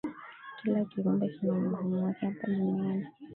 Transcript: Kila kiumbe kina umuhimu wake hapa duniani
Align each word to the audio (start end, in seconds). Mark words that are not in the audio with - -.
Kila 0.57 0.81
kiumbe 0.89 1.25
kina 1.33 1.53
umuhimu 1.53 1.97
wake 2.03 2.25
hapa 2.25 2.47
duniani 2.47 3.07